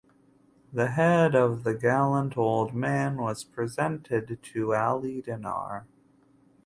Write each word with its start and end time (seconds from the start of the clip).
The 0.73 0.87
head 0.87 1.35
of 1.35 1.63
the 1.63 1.75
"gallant 1.75 2.35
old 2.35 2.73
man" 2.73 3.17
was 3.17 3.43
presented 3.43 4.39
to 4.41 4.73
Ali 4.73 5.21
Dinar. 5.21 5.85